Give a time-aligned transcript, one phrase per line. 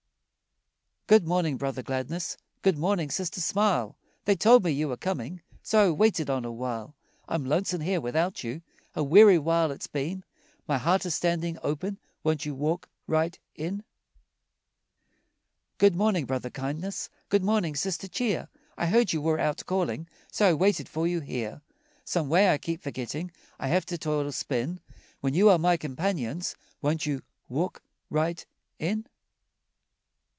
[1.07, 5.87] Good morning, Brother Gladness, Good morning, Sister Smile, They told me you were coming, So
[5.87, 6.95] I waited on a while.
[7.27, 8.61] I'm lonesome here without you,
[8.95, 10.23] A weary while it's been,
[10.69, 13.83] My heart is standing open, Won't you walk right in?
[15.79, 18.47] Good morning, Brother Kindness, Good morning, Sister Cheer,
[18.77, 21.61] I heard you were out calling, So I waited for you here.
[22.05, 24.79] Some way, I keep forgetting I have to toil or spin
[25.19, 28.45] When you are my companions, Won't you walk right
[28.79, 29.07] in?